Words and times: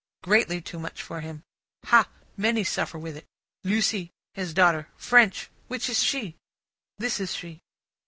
Greatly 0.23 0.59
too 0.59 0.79
much 0.79 0.99
for 0.99 1.21
him. 1.21 1.43
"Hah! 1.85 2.07
Many 2.35 2.63
suffer 2.63 2.97
with 2.97 3.15
it. 3.15 3.27
Lucie. 3.63 4.09
His 4.33 4.51
daughter. 4.51 4.89
French. 4.97 5.51
Which 5.67 5.87
is 5.89 6.01
she?" 6.01 6.37
This 6.97 7.19
is 7.19 7.33
she. 7.35 7.61